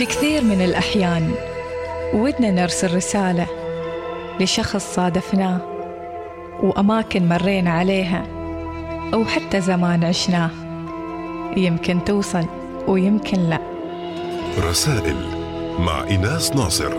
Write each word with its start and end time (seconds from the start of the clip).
في 0.00 0.06
كثير 0.06 0.44
من 0.44 0.62
الأحيان 0.62 1.32
ودنا 2.14 2.50
نرسل 2.50 2.94
رسالة 2.96 3.46
لشخص 4.40 4.94
صادفناه 4.94 5.60
وأماكن 6.62 7.28
مرينا 7.28 7.70
عليها 7.70 8.26
أو 9.14 9.24
حتى 9.24 9.60
زمان 9.60 10.04
عشناه. 10.04 10.50
يمكن 11.56 12.04
توصل 12.04 12.44
ويمكن 12.88 13.38
لا. 13.40 13.60
رسائل 14.58 15.16
مع 15.78 16.04
إيناس 16.04 16.56
ناصر. 16.56 16.92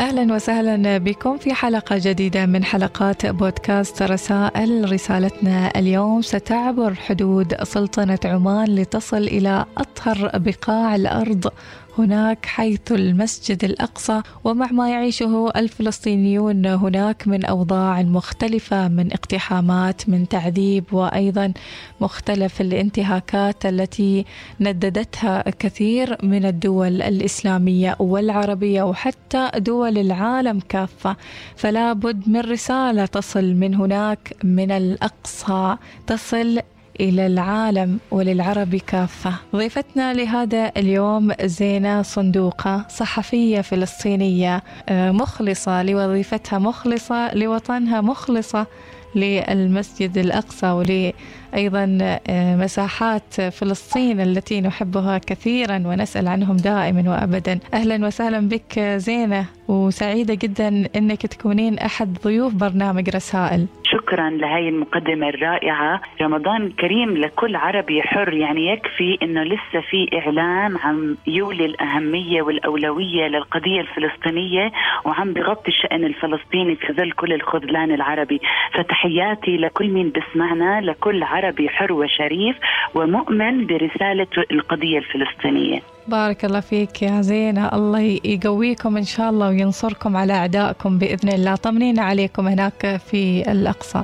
أهلا 0.00 0.34
وسهلا 0.34 0.98
بكم 0.98 1.36
في 1.36 1.54
حلقة 1.54 1.96
جديدة 1.98 2.46
من 2.46 2.64
حلقات 2.64 3.26
بودكاست 3.26 4.02
رسائل. 4.02 4.92
رسالتنا 4.92 5.78
اليوم 5.78 6.22
ستعبر 6.22 6.94
حدود 6.94 7.54
سلطنة 7.62 8.18
عمان 8.24 8.74
لتصل 8.74 9.22
إلى 9.22 9.64
أطهر 9.98 10.30
بقاع 10.34 10.94
الأرض 10.94 11.52
هناك 11.98 12.46
حيث 12.46 12.92
المسجد 12.92 13.64
الأقصى 13.64 14.22
ومع 14.44 14.66
ما 14.72 14.90
يعيشه 14.90 15.50
الفلسطينيون 15.56 16.66
هناك 16.66 17.28
من 17.28 17.44
أوضاع 17.44 18.02
مختلفة 18.02 18.88
من 18.88 19.12
اقتحامات 19.12 20.08
من 20.08 20.28
تعذيب 20.28 20.84
وأيضا 20.92 21.52
مختلف 22.00 22.60
الانتهاكات 22.60 23.66
التي 23.66 24.24
نددتها 24.60 25.44
كثير 25.58 26.16
من 26.22 26.44
الدول 26.44 27.02
الإسلامية 27.02 27.96
والعربية 27.98 28.82
وحتى 28.82 29.50
دول 29.56 29.98
العالم 29.98 30.60
كافة. 30.60 31.16
فلا 31.56 31.92
بد 31.92 32.28
من 32.28 32.40
رسالة 32.40 33.06
تصل 33.06 33.54
من 33.54 33.74
هناك 33.74 34.36
من 34.44 34.70
الأقصى 34.70 35.76
تصل 36.06 36.60
إلى 37.00 37.26
العالم 37.26 37.98
وللعرب 38.10 38.74
كافة. 38.76 39.34
ضيفتنا 39.56 40.12
لهذا 40.14 40.72
اليوم 40.76 41.32
زينة 41.44 42.02
صندوقة 42.02 42.84
صحفية 42.88 43.60
فلسطينية 43.60 44.62
آه، 44.88 45.10
مخلصة 45.10 45.82
لوظيفتها 45.82 46.58
مخلصة 46.58 47.34
لوطنها 47.34 48.00
مخلصة 48.00 48.66
للمسجد 49.14 50.18
الأقصى 50.18 50.66
ولأيضا 50.70 51.98
آه، 52.28 52.56
مساحات 52.56 53.40
فلسطين 53.40 54.20
التي 54.20 54.60
نحبها 54.60 55.18
كثيرا 55.18 55.82
ونسأل 55.86 56.28
عنهم 56.28 56.56
دائما 56.56 57.10
وأبدا. 57.10 57.58
أهلا 57.74 58.06
وسهلا 58.06 58.48
بك 58.48 58.78
زينة 58.80 59.44
وسعيدة 59.68 60.34
جدا 60.34 60.88
أنك 60.96 61.26
تكونين 61.26 61.78
أحد 61.78 62.18
ضيوف 62.24 62.54
برنامج 62.54 63.08
رسائل. 63.10 63.66
شكرا 63.98 64.30
لهي 64.30 64.68
المقدمة 64.68 65.28
الرائعة. 65.28 66.00
رمضان 66.22 66.70
كريم 66.70 67.16
لكل 67.16 67.56
عربي 67.56 68.02
حر 68.02 68.32
يعني 68.32 68.66
يكفي 68.66 69.18
إنه 69.22 69.42
لسه 69.42 69.80
في 69.90 70.08
اعلام 70.18 70.78
عم 70.78 71.16
يولي 71.26 71.64
الأهمية 71.64 72.42
والأولوية 72.42 73.26
للقضية 73.26 73.80
الفلسطينية 73.80 74.72
وعم 75.04 75.32
بغطي 75.32 75.68
الشأن 75.68 76.04
الفلسطيني 76.04 76.76
في 76.76 76.92
ظل 76.92 77.12
كل 77.12 77.32
الخذلان 77.32 77.90
العربي. 77.90 78.40
فتحياتي 78.74 79.56
لكل 79.56 79.88
مين 79.88 80.12
بسمعنا 80.12 80.80
لكل 80.80 81.22
عربي 81.22 81.68
حر 81.68 81.92
وشريف 81.92 82.56
ومؤمن 82.94 83.66
برسالة 83.66 84.44
القضية 84.50 84.98
الفلسطينية. 84.98 85.97
بارك 86.08 86.44
الله 86.44 86.60
فيك 86.60 87.02
يا 87.02 87.20
زينة. 87.20 87.68
الله 87.68 88.20
يقويكم 88.24 88.96
إن 88.96 89.04
شاء 89.04 89.30
الله 89.30 89.48
وينصركم 89.48 90.16
على 90.16 90.32
أعدائكم 90.32 90.98
بإذن 90.98 91.28
الله. 91.28 91.54
طمنينا 91.54 92.02
عليكم 92.02 92.48
هناك 92.48 93.00
في 93.10 93.52
الأقصى. 93.52 94.02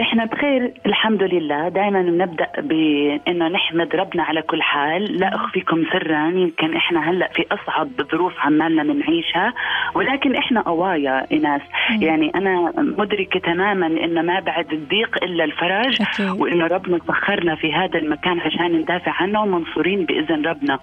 إحنا 0.00 0.24
بخير 0.24 0.72
الحمد 0.86 1.22
لله. 1.22 1.68
دائما 1.68 2.02
بنبدا 2.02 2.48
بانه 2.58 3.48
نحمد 3.48 3.96
ربنا 3.96 4.22
على 4.22 4.42
كل 4.42 4.62
حال. 4.62 5.18
لا 5.18 5.34
أخفيكم 5.34 5.84
سرا 5.92 6.28
يمكن 6.28 6.76
إحنا 6.76 7.10
هلأ 7.10 7.28
في 7.34 7.44
أصعب 7.52 7.88
ظروف 8.12 8.32
عمالنا 8.38 8.82
بنعيشها. 8.82 9.54
ولكن 9.94 10.34
إحنا 10.36 10.60
قوايا 10.60 11.26
ايناس 11.32 11.60
يعني 12.00 12.32
أنا 12.34 12.72
مدركة 12.76 13.40
تماما 13.40 13.86
إنه 13.86 14.22
ما 14.22 14.40
بعد 14.40 14.72
الضيق 14.72 15.24
إلا 15.24 15.44
الفرج 15.44 16.02
وإنه 16.40 16.66
ربنا 16.66 16.98
سخرنا 17.08 17.54
في 17.54 17.72
هذا 17.72 17.98
المكان 17.98 18.40
عشان 18.40 18.72
ندافع 18.72 19.12
عنه 19.22 19.42
ومنصورين 19.42 20.04
بإذن 20.04 20.46
ربنا. 20.46 20.78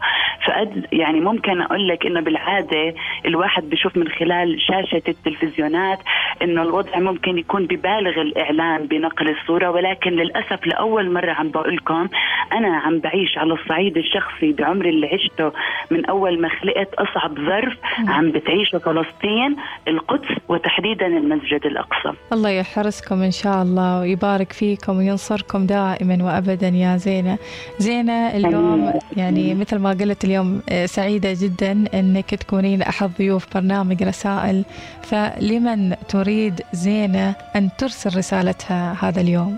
فأد 0.45 0.85
يعني 0.91 1.19
ممكن 1.19 1.61
أقول 1.61 1.87
لك 1.87 2.05
إنه 2.05 2.21
بالعادة 2.21 2.93
الواحد 3.25 3.69
بشوف 3.69 3.97
من 3.97 4.07
خلال 4.07 4.61
شاشة 4.61 5.01
التلفزيونات 5.07 5.99
إنه 6.41 6.61
الوضع 6.61 6.99
ممكن 6.99 7.37
يكون 7.37 7.65
ببالغ 7.65 8.21
الإعلام 8.21 8.85
بنقل 8.87 9.29
الصورة 9.29 9.69
ولكن 9.69 10.11
للأسف 10.11 10.67
لأول 10.67 11.13
مرة 11.13 11.31
عم 11.31 11.49
بقول 11.49 11.75
لكم 11.75 12.07
أنا 12.53 12.77
عم 12.77 12.99
بعيش 12.99 13.37
على 13.37 13.53
الصعيد 13.53 13.97
الشخصي 13.97 14.51
بعمري 14.51 14.89
اللي 14.89 15.07
عشته 15.07 15.51
من 15.91 16.05
أول 16.05 16.41
ما 16.41 16.49
خلقت 16.49 16.93
أصعب 16.93 17.35
ظرف 17.35 17.73
عم 18.07 18.31
بتعيشه 18.31 18.77
فلسطين 18.77 19.55
القدس 19.87 20.35
وتحديدا 20.49 21.07
المسجد 21.07 21.65
الأقصى. 21.65 22.17
الله 22.33 22.49
يحرسكم 22.49 23.21
إن 23.21 23.31
شاء 23.31 23.61
الله 23.61 23.99
ويبارك 23.99 24.51
فيكم 24.53 24.97
وينصركم 24.97 25.65
دائما 25.65 26.17
وابدا 26.21 26.67
يا 26.67 26.97
زينة. 26.97 27.37
زينة 27.79 28.35
اليوم 28.37 28.93
يعني 29.17 29.55
مثل 29.55 29.79
ما 29.79 29.89
قلت 29.89 30.25
اليوم 30.25 30.61
آه، 30.69 30.85
سعيدة 30.85 31.29
جدا 31.41 31.71
إنك 31.93 32.35
تكونين 32.35 32.81
أحد 32.81 33.09
ضيوف 33.17 33.53
برنامج 33.57 34.03
رسائل. 34.03 34.65
فلمن 35.03 35.95
تريد 36.09 36.24
زينة 36.71 37.35
أن 37.55 37.69
ترسل 37.77 38.17
رسالتها 38.17 38.97
هذا 39.01 39.21
اليوم؟ 39.21 39.57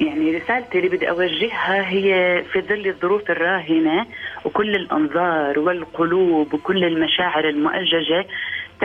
يعني 0.00 0.36
رسالتي 0.36 0.78
اللي 0.78 0.88
بدي 0.88 1.10
أوجهها 1.10 1.88
هي 1.88 2.42
في 2.52 2.60
ظل 2.60 2.86
الظروف 2.86 3.30
الراهنة 3.30 4.06
وكل 4.44 4.74
الأنظار 4.76 5.58
والقلوب 5.58 6.54
وكل 6.54 6.84
المشاعر 6.84 7.48
المؤججة 7.48 8.26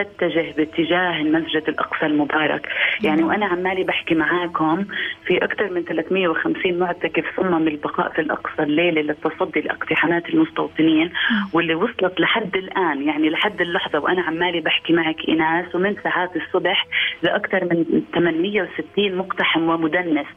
تتجه 0.03 0.53
باتجاه 0.57 1.21
المسجد 1.21 1.63
الأقصى 1.67 2.05
المبارك. 2.05 2.67
يعني 3.03 3.23
وأنا 3.23 3.45
عمالي 3.45 3.83
بحكي 3.83 4.15
معاكم 4.15 4.85
في 5.25 5.37
أكثر 5.43 5.69
من 5.73 5.83
350 5.83 6.79
معتكف 6.79 7.25
صمم 7.37 7.67
البقاء 7.67 8.09
في 8.09 8.21
الأقصى 8.21 8.63
الليلة 8.63 9.01
للتصدي 9.01 9.61
لاقتحامات 9.61 10.29
المستوطنين 10.29 11.11
واللي 11.53 11.75
وصلت 11.75 12.19
لحد 12.19 12.55
الآن 12.55 13.07
يعني 13.07 13.29
لحد 13.29 13.61
اللحظة 13.61 13.99
وأنا 13.99 14.21
عمالي 14.21 14.61
بحكي 14.61 14.93
معك 14.93 15.15
إيناس 15.29 15.75
ومن 15.75 15.95
ساعات 16.03 16.35
الصبح 16.35 16.87
لأكثر 17.23 17.63
من 17.63 18.03
860 18.13 19.15
مقتحم 19.17 19.69
ومدنس. 19.69 20.27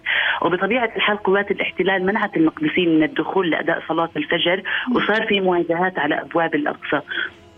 وبطبيعة 0.42 0.90
الحال 0.96 1.16
قوات 1.16 1.50
الاحتلال 1.50 2.06
منعت 2.06 2.36
المقدسين 2.36 2.96
من 2.96 3.02
الدخول 3.02 3.50
لأداء 3.50 3.82
صلاة 3.88 4.10
الفجر 4.16 4.62
وصار 4.94 5.26
في 5.26 5.40
مواجهات 5.40 5.98
على 5.98 6.20
أبواب 6.20 6.54
الأقصى. 6.54 7.00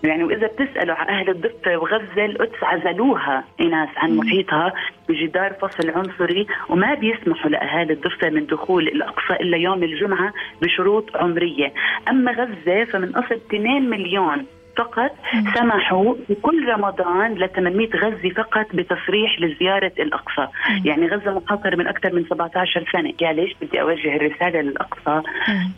يعني 0.04 0.24
وإذا 0.24 0.46
بتسألوا 0.46 0.94
عن 0.94 1.08
أهل 1.08 1.30
الضفة 1.30 1.76
وغزه 1.76 2.24
القدس 2.24 2.62
عزلوها 2.62 3.44
ايناس 3.60 3.88
عن 3.96 4.16
محيطها 4.16 4.72
بجدار 5.08 5.52
فصل 5.52 5.90
عنصري 5.90 6.46
وما 6.68 6.94
بيسمحوا 6.94 7.50
لاهالي 7.50 7.92
الضفة 7.92 8.30
من 8.30 8.46
دخول 8.46 8.88
الأقصى 8.88 9.32
إلا 9.40 9.56
يوم 9.56 9.82
الجمعة 9.82 10.32
بشروط 10.62 11.16
عمرية، 11.16 11.72
أما 12.08 12.32
غزة 12.32 12.84
فمن 12.84 13.16
أصل 13.16 13.34
2 13.34 13.90
مليون 13.90 14.46
فقط 14.76 15.10
سمحوا 15.54 16.14
في 16.26 16.34
كل 16.34 16.68
رمضان 16.68 17.34
ل 17.34 17.48
800 17.48 17.88
غزي 17.94 18.30
فقط 18.30 18.66
بتصريح 18.74 19.40
لزيارة 19.40 19.92
الأقصى، 19.98 20.48
يعني 20.84 21.06
غزة 21.06 21.30
محاصره 21.38 21.76
من 21.76 21.86
أكثر 21.86 22.14
من 22.14 22.24
17 22.24 22.84
سنة، 22.92 23.12
يا 23.20 23.32
ليش 23.32 23.56
بدي 23.62 23.80
أوجه 23.80 24.16
الرسالة 24.16 24.60
للأقصى؟ 24.60 25.22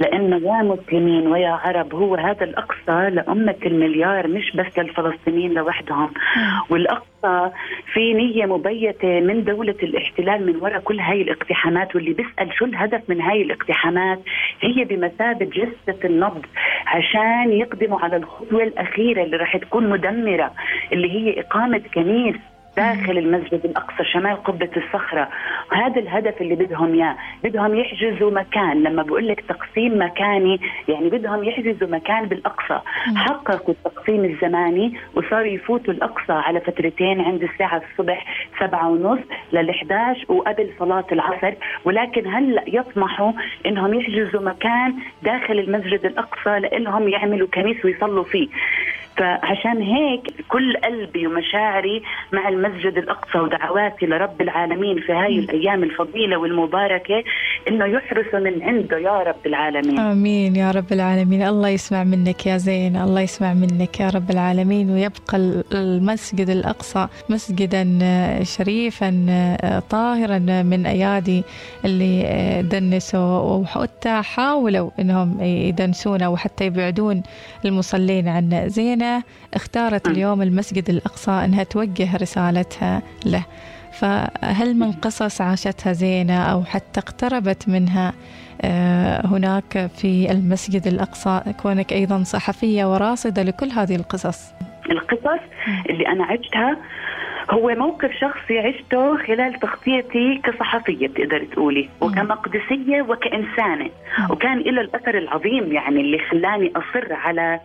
لأنه 0.00 0.36
يا 0.36 0.62
مسلمين 0.62 1.26
ويا 1.26 1.50
عرب 1.50 1.94
هو 1.94 2.14
هذا 2.14 2.44
الأقصى 2.44 3.10
لأمة 3.10 3.56
المليار 3.66 4.28
مش 4.28 4.56
بس 4.56 4.78
للفلسطينيين 4.78 5.52
لوحدهم، 5.54 6.10
والأقصى 6.70 7.50
في 7.92 8.14
نية 8.14 8.46
مبيتة 8.46 9.20
من 9.20 9.44
دولة 9.44 9.76
الاحتلال 9.82 10.46
من 10.46 10.56
وراء 10.56 10.80
كل 10.80 11.00
هاي 11.00 11.22
الاقتحامات 11.22 11.96
واللي 11.96 12.12
بيسأل 12.12 12.54
شو 12.58 12.64
الهدف 12.64 13.02
من 13.08 13.20
هاي 13.20 13.42
الاقتحامات؟ 13.42 14.20
هي 14.60 14.84
بمثابة 14.84 15.44
جثة 15.44 16.06
النبض 16.08 16.46
عشان 16.86 17.52
يقدموا 17.52 18.00
على 18.00 18.16
الخطوة 18.16 18.62
الأخيرة 18.84 19.22
اللي 19.24 19.36
راح 19.36 19.56
تكون 19.56 19.88
مدمرة 19.88 20.52
اللي 20.92 21.12
هي 21.12 21.40
إقامة 21.40 21.82
كنيس. 21.94 22.36
داخل 22.76 23.18
المسجد 23.18 23.60
الأقصى 23.64 24.04
شمال 24.12 24.42
قبة 24.44 24.70
الصخرة. 24.76 25.28
هذا 25.72 26.00
الهدف 26.00 26.40
اللي 26.40 26.54
بدهم 26.54 26.94
إياه. 26.94 27.16
بدهم 27.44 27.74
يحجزوا 27.74 28.30
مكان. 28.30 28.82
لما 28.82 29.02
بقول 29.02 29.28
لك 29.28 29.40
تقسيم 29.40 30.02
مكاني 30.02 30.60
يعني 30.88 31.08
بدهم 31.10 31.44
يحجزوا 31.44 31.88
مكان 31.88 32.26
بالأقصى. 32.26 32.80
حققوا 33.16 33.74
التقسيم 33.74 34.24
الزماني 34.24 34.94
وصاروا 35.14 35.46
يفوتوا 35.46 35.94
الأقصى 35.94 36.32
على 36.32 36.60
فترتين 36.60 37.20
عند 37.20 37.42
الساعة 37.42 37.82
الصبح 37.90 38.24
سبعة 38.60 38.88
ونص 38.88 39.20
لل 39.52 39.70
11 39.70 40.24
وقبل 40.28 40.70
صلاة 40.78 41.06
العصر. 41.12 41.54
ولكن 41.84 42.26
هلأ 42.34 42.64
يطمحوا 42.66 43.32
إنهم 43.66 43.94
يحجزوا 43.94 44.40
مكان 44.40 44.94
داخل 45.22 45.58
المسجد 45.58 46.06
الأقصى 46.06 46.58
لإنهم 46.58 47.08
يعملوا 47.08 47.48
كنيس 47.48 47.84
ويصلوا 47.84 48.24
فيه. 48.24 48.48
فعشان 49.16 49.82
هيك 49.82 50.22
كل 50.48 50.76
قلبي 50.76 51.26
ومشاعري 51.26 52.02
مع 52.32 52.48
المسجد 52.48 52.98
الأقصى 52.98 53.38
ودعواتي 53.38 54.06
لرب 54.06 54.40
العالمين 54.40 55.00
في 55.00 55.12
هاي 55.12 55.38
الأيام 55.38 55.82
الفضيلة 55.82 56.36
والمباركة 56.36 57.24
إنه 57.68 57.84
يحرسه 57.86 58.38
من 58.38 58.62
عنده 58.62 58.98
يا 58.98 59.22
رب 59.22 59.46
العالمين. 59.46 59.98
آمين 59.98 60.56
يا 60.56 60.70
رب 60.70 60.92
العالمين. 60.92 61.42
الله 61.42 61.68
يسمع 61.68 62.04
منك 62.04 62.46
يا 62.46 62.56
زين. 62.56 62.96
الله 62.96 63.20
يسمع 63.20 63.54
منك 63.54 64.00
يا 64.00 64.08
رب 64.10 64.30
العالمين. 64.30 64.90
ويبقى 64.90 65.36
المسجد 65.72 66.50
الأقصى 66.50 67.06
مسجدا 67.28 67.84
شريفا 68.42 69.10
طاهرا 69.90 70.38
من 70.62 70.86
أيادي 70.86 71.42
اللي 71.84 72.14
دنسوا 72.72 73.40
وحتى 73.40 74.22
حاولوا 74.22 74.90
إنهم 75.00 75.40
يدنسونه 75.42 76.30
وحتى 76.30 76.66
يبعدون 76.66 77.22
المصلين 77.64 78.28
عن 78.28 78.68
اختارت 79.54 80.08
اليوم 80.08 80.42
المسجد 80.42 80.90
الأقصى 80.90 81.30
إنها 81.30 81.64
توجه 81.64 82.16
رسالتها 82.16 83.02
له. 83.26 83.44
فهل 84.00 84.74
من 84.76 84.92
قصص 84.92 85.40
عاشتها 85.40 85.92
زينة 85.92 86.42
أو 86.52 86.64
حتى 86.64 87.00
اقتربت 87.00 87.68
منها 87.68 88.12
آه، 88.62 89.26
هناك 89.26 89.90
في 89.96 90.30
المسجد 90.30 90.86
الأقصى 90.86 91.40
كونك 91.62 91.92
أيضا 91.92 92.22
صحفية 92.22 92.84
وراصدة 92.84 93.42
لكل 93.42 93.66
هذه 93.66 93.96
القصص؟ 93.96 94.52
القصص 94.90 95.42
اللي 95.90 96.08
أنا 96.08 96.24
عشتها 96.24 96.76
هو 97.50 97.74
موقف 97.74 98.10
شخصي 98.20 98.58
عشته 98.58 99.16
خلال 99.16 99.60
تغطيتي 99.60 100.40
كصحفية 100.44 101.08
بتقدر 101.08 101.44
تقولي 101.44 101.88
وكمقدسية 102.00 103.02
وكإنسانة. 103.02 103.90
وكان 104.30 104.58
له 104.58 104.80
الأثر 104.80 105.18
العظيم 105.18 105.72
يعني 105.72 106.00
اللي 106.00 106.18
خلاني 106.18 106.72
أصر 106.76 107.12
على 107.12 107.60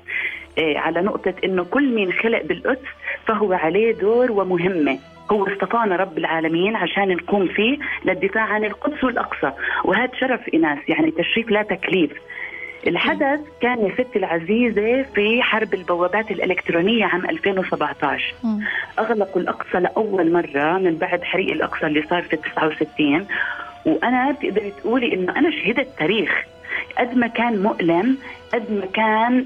على 0.57 1.01
نقطة 1.01 1.34
إنه 1.44 1.63
كل 1.63 1.96
مين 1.96 2.12
خلق 2.13 2.44
بالقدس 2.44 2.88
فهو 3.28 3.54
عليه 3.54 3.92
دور 3.94 4.31
ومهمة. 4.31 5.00
هو 5.31 5.48
اصطفانا 5.48 5.96
رب 5.96 6.18
العالمين 6.18 6.75
عشان 6.75 7.07
نقوم 7.16 7.48
فيه 7.48 7.78
للدفاع 8.06 8.44
عن 8.44 8.66
القدس 8.66 9.04
والأقصى. 9.04 9.51
وهذا 9.86 10.12
شرف 10.19 10.50
إناس 10.54 10.78
يعني 10.88 11.12
تشريف 11.12 11.50
لا 11.50 11.62
تكليف. 11.63 12.12
الحدث 12.88 13.40
كان 13.62 13.86
يا 13.86 13.94
ستي 13.94 14.19
العزيزة 14.19 15.04
في 15.16 15.42
حرب 15.42 15.74
البوابات 15.74 16.31
الإلكترونية 16.31 17.06
عام 17.06 17.30
2017 17.30 18.34
أغلقوا 19.00 19.42
الأقصى 19.42 19.80
لأول 19.80 20.31
مرة 20.31 20.78
من 20.78 20.95
بعد 20.98 21.24
حريق 21.24 21.52
الأقصى 21.52 21.86
اللي 21.86 22.04
صار 22.10 22.22
في 22.22 22.36
69 22.36 23.28
وأنا 23.86 24.31
بتقدري 24.31 24.72
تقولي 24.72 25.13
إنه 25.13 25.38
أنا 25.38 25.52
شهدت 25.52 25.88
تاريخ. 26.00 26.44
قد 26.98 27.18
ما 27.18 27.28
كان 27.28 27.62
مؤلم 27.63 28.18
قد 28.54 28.72
ما 28.72 28.86
كان 28.86 29.46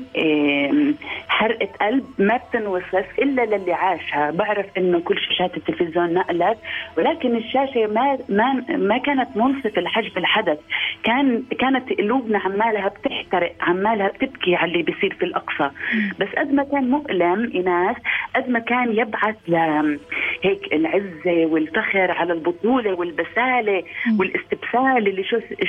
حرقة 1.28 1.70
قلب 1.82 2.06
ما 2.18 2.38
بتنوصف 2.38 3.06
إلا 3.20 3.42
للي 3.46 3.74
عاشها. 3.74 4.32
بعرف 4.32 4.66
إنه 4.78 5.00
كل 5.00 5.18
شاشات 5.20 5.58
التلفزيون 5.58 6.14
نقلت 6.14 6.58
ولكن 6.98 7.36
الشاشة 7.36 7.88
ما 7.88 8.18
ما 8.30 8.54
ما 8.78 8.98
كانت 8.98 9.38
منصفة 9.38 9.82
لحجم 9.82 10.12
الحدث. 10.18 10.60
كان 11.04 11.44
كانت 11.60 11.94
قلوبنا 11.94 12.40
عمالها 12.40 12.88
بتحترق 12.88 13.56
عمالها 13.62 14.08
بتبكي 14.08 14.56
على 14.56 14.72
اللي 14.72 14.84
بيصير 14.84 15.14
في 15.14 15.26
الأقصى. 15.26 15.70
بس 16.20 16.28
قد 16.38 16.54
ما 16.54 16.64
كان 16.64 16.90
مؤلم 16.90 17.52
إناس 17.56 17.96
قد 18.36 18.50
ما 18.50 18.60
كان 18.60 18.98
يبعث 18.98 19.36
ل 19.48 19.56
هيك 20.44 20.74
العزة 20.74 21.46
والفخر 21.46 22.12
على 22.12 22.34
البطولة 22.34 22.94
والبسالة 22.94 23.84
والاستبسال 24.20 25.08
اللي 25.08 25.24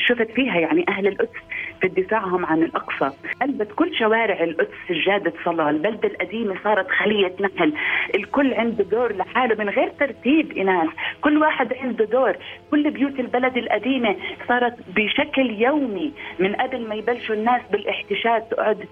شفت 0.06 0.30
فيها 0.30 0.60
يعني 0.60 0.84
أهل 0.88 1.06
القدس 1.06 1.38
في 1.80 1.88
دفاعهم 1.88 2.46
عن 2.46 2.62
الأقصى. 2.62 3.10
قلبت 3.42 3.72
كل 3.72 3.94
شوارع 3.98 4.44
القدس 4.44 4.74
سجادة 4.88 5.32
صلاة 5.44 5.70
البلدة 5.70 6.08
القديمة 6.08 6.56
صارت 6.64 6.90
خلية 6.90 7.32
نحل. 7.40 7.72
الكل 8.14 8.54
عنده 8.54 8.84
دور 8.84 9.16
لحاله 9.16 9.64
من 9.64 9.68
غير 9.68 9.88
ترتيب 9.88 10.58
إناس. 10.58 10.88
كل 11.20 11.38
واحد 11.38 11.74
عنده 11.74 12.04
دور. 12.04 12.36
كل 12.70 12.90
بيوت 12.90 13.20
البلد 13.20 13.56
القديمة 13.56 14.16
صارت 14.48 14.74
بشكل 14.96 15.50
يومي 15.50 16.12
من 16.38 16.54
قبل 16.54 16.88
ما 16.88 16.94
يبلشوا 16.94 17.34
الناس 17.34 17.62
بالاحتشاد 17.72 18.42
تقعد 18.42 18.84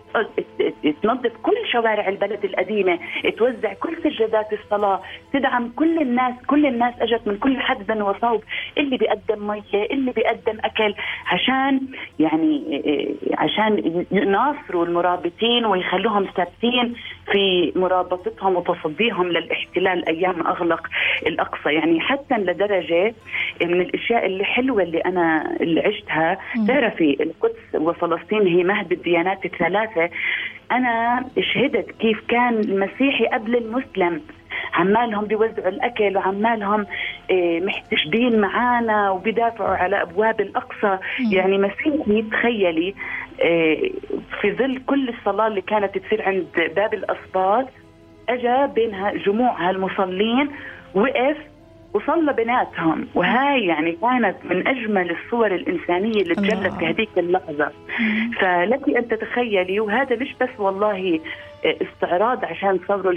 تنظف 1.03 1.33
كل 1.43 1.57
شوارع 1.73 2.09
البلد 2.09 2.45
القديمة 2.45 2.99
توزع 3.39 3.73
كل 3.73 3.97
سجادات 4.03 4.53
الصلاة 4.53 5.03
تدعم 5.33 5.72
كل 5.77 5.99
الناس 6.03 6.35
كل 6.47 6.67
الناس 6.67 6.95
اجت 7.01 7.21
من 7.27 7.37
كل 7.39 7.61
حدب 7.61 8.03
وصوب. 8.03 8.43
اللي 8.79 8.97
بيقدم 8.97 9.47
مية 9.47 9.87
اللي 9.91 10.13
بيقدم 10.13 10.59
أكل. 10.65 10.95
عشان 11.27 11.81
يعني 12.19 12.83
عشان 13.39 14.05
يناصروا 14.11 14.85
المرابطين 14.87 15.65
ويخلوهم 15.65 16.27
ثابتين 16.37 16.95
في 17.33 17.73
مرابطتهم 17.77 18.57
وتصديهم 18.57 19.29
للاحتلال 19.29 20.09
أيام 20.09 20.47
أغلق 20.47 20.87
الأقصى. 21.27 21.75
يعني 21.75 22.01
حتى 22.01 22.35
لدرجة 22.35 23.15
من 23.63 23.81
الأشياء 23.81 24.27
اللي 24.27 24.45
حلوة 24.45 24.83
اللي 24.83 24.99
أنا 24.99 25.57
اللي 25.61 25.81
عشتها. 25.81 26.39
تعرفي 26.69 27.17
القدس 27.21 27.75
وفلسطين 27.75 28.47
هي 28.47 28.65
مهد 28.65 28.93
الديانات 28.93 29.45
الثلاثة. 29.45 30.11
أنا 30.73 31.25
شهدت 31.55 31.91
كيف 31.91 32.21
كان 32.29 32.61
المسيحي 32.61 33.27
قبل 33.27 33.57
المسلم. 33.57 34.21
عمالهم 34.75 35.25
بيوزعوا 35.25 35.69
الأكل 35.69 36.17
وعمالهم 36.17 36.87
آه، 37.31 37.61
محتشدين 37.61 38.41
معانا 38.41 39.11
وبيدافعوا 39.11 39.77
على 39.77 40.03
أبواب 40.03 40.41
الأقصى. 40.41 40.99
يعني 41.31 41.59
مسيحي 41.59 42.23
تخيلي 42.31 42.95
آه، 43.41 43.91
في 44.41 44.53
ظل 44.53 44.83
كل 44.87 45.09
الصلاة 45.09 45.47
اللي 45.47 45.61
كانت 45.61 45.99
تصير 45.99 46.23
عند 46.23 46.47
باب 46.77 46.95
الأسباط 46.95 47.69
اجى 48.29 48.73
بين 48.75 49.19
جموع 49.27 49.69
هالمصلين 49.69 50.51
وقف 50.95 51.37
وصلى 51.95 52.33
بناتهم 52.33 53.09
وهاي 53.15 53.67
يعني 53.67 53.93
كانت 53.93 54.37
من 54.45 54.69
أجمل 54.69 55.11
الصور 55.11 55.55
الإنسانية 55.55 56.23
اللي 56.23 56.35
تجلت 56.35 56.73
في 56.75 56.87
هذيك 56.87 57.11
اللحظه 57.17 57.71
فلك 58.41 58.89
أن 58.97 59.09
تتخيلي 59.09 59.81
وهذا 59.81 60.17
مش 60.17 60.35
بس 60.41 60.49
والله 60.59 61.21
استعراض 61.65 62.45
عشان 62.45 62.81
صوروا 62.89 63.13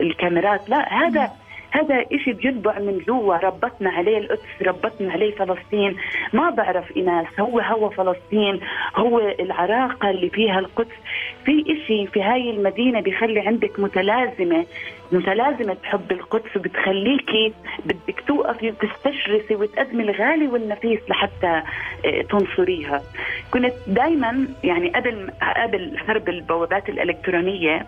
الكاميرات 0.00 0.70
لا 0.70 0.94
هذا 0.94 1.30
هذا 1.70 2.04
إشي 2.12 2.32
بينبع 2.32 2.78
من 2.78 2.98
جوا 3.06 3.36
ربطنا 3.36 3.90
عليه 3.90 4.18
القدس 4.18 4.62
ربطنا 4.62 5.12
عليه 5.12 5.34
فلسطين. 5.34 5.96
ما 6.32 6.50
بعرف 6.50 6.96
إناس 6.96 7.26
هو 7.40 7.60
هو 7.60 7.90
فلسطين 7.90 8.60
هو 8.96 9.18
العراقة 9.18 10.10
اللي 10.10 10.30
فيها 10.30 10.58
القدس. 10.58 10.96
في 11.44 11.62
إشي 11.62 12.06
في 12.06 12.22
هاي 12.22 12.50
المدينة 12.50 13.00
بيخلي 13.00 13.40
عندك 13.40 13.80
متلازمة 13.80 14.66
متلازمة 15.12 15.76
حب 15.82 16.12
القدس 16.12 16.56
وبتخليكي 16.56 17.52
بدك 17.84 18.20
توقفي 18.26 18.70
وتستشرسي 18.70 19.54
وتقدمي 19.54 20.02
الغالي 20.02 20.48
والنفيس 20.48 21.00
لحتى 21.08 21.62
آه، 22.04 22.22
تنصريها. 22.30 23.02
كنت 23.50 23.72
دائما 23.86 24.48
يعني 24.64 24.88
قبل 24.88 25.30
قبل 25.56 25.98
حرب 25.98 26.28
البوابات 26.28 26.88
الإلكترونية 26.88 27.86